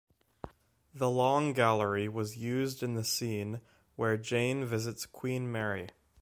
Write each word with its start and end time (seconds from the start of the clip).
The 0.95 1.11
long 1.11 1.53
gallery 1.53 2.09
was 2.09 2.35
used 2.35 2.81
in 2.81 2.95
the 2.95 3.03
scene 3.03 3.61
where 3.95 4.17
Jane 4.17 4.65
visits 4.65 5.05
Queen 5.05 5.51
Mary. 5.51 5.89